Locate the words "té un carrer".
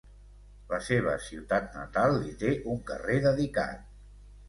2.43-3.23